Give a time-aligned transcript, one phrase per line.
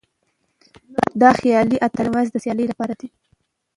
[1.21, 3.07] دا خيالي اتلان يوازې د سيالۍ لپاره دي.